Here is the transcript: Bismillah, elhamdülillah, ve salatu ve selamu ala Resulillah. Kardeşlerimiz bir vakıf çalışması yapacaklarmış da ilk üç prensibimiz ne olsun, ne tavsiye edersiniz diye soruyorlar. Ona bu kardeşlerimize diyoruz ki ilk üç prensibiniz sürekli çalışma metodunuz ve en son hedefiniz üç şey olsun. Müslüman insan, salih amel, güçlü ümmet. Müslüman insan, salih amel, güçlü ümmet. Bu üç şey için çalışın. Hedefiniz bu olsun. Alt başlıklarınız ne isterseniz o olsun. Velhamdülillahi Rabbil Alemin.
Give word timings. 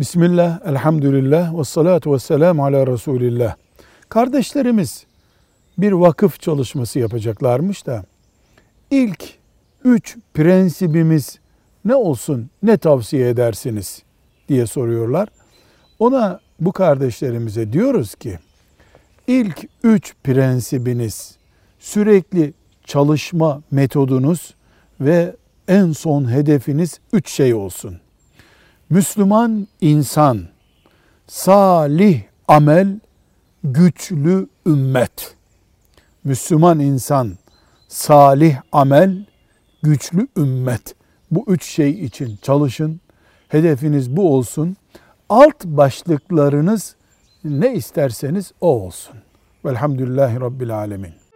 Bismillah, 0.00 0.60
elhamdülillah, 0.66 1.58
ve 1.58 1.64
salatu 1.64 2.12
ve 2.12 2.18
selamu 2.18 2.64
ala 2.64 2.86
Resulillah. 2.86 3.54
Kardeşlerimiz 4.08 5.06
bir 5.78 5.92
vakıf 5.92 6.40
çalışması 6.40 6.98
yapacaklarmış 6.98 7.86
da 7.86 8.04
ilk 8.90 9.24
üç 9.84 10.16
prensibimiz 10.34 11.38
ne 11.84 11.94
olsun, 11.94 12.50
ne 12.62 12.76
tavsiye 12.76 13.28
edersiniz 13.28 14.02
diye 14.48 14.66
soruyorlar. 14.66 15.28
Ona 15.98 16.40
bu 16.60 16.72
kardeşlerimize 16.72 17.72
diyoruz 17.72 18.14
ki 18.14 18.38
ilk 19.26 19.68
üç 19.82 20.14
prensibiniz 20.24 21.36
sürekli 21.78 22.52
çalışma 22.84 23.62
metodunuz 23.70 24.54
ve 25.00 25.36
en 25.68 25.92
son 25.92 26.30
hedefiniz 26.32 27.00
üç 27.12 27.30
şey 27.30 27.54
olsun. 27.54 28.00
Müslüman 28.90 29.68
insan, 29.80 30.40
salih 31.26 32.22
amel, 32.48 33.00
güçlü 33.64 34.48
ümmet. 34.66 35.36
Müslüman 36.24 36.80
insan, 36.80 37.38
salih 37.88 38.56
amel, 38.72 39.26
güçlü 39.82 40.28
ümmet. 40.36 40.94
Bu 41.30 41.44
üç 41.48 41.64
şey 41.64 41.90
için 41.90 42.38
çalışın. 42.42 43.00
Hedefiniz 43.48 44.16
bu 44.16 44.34
olsun. 44.34 44.76
Alt 45.28 45.64
başlıklarınız 45.64 46.96
ne 47.44 47.74
isterseniz 47.74 48.52
o 48.60 48.68
olsun. 48.68 49.16
Velhamdülillahi 49.64 50.40
Rabbil 50.40 50.76
Alemin. 50.76 51.29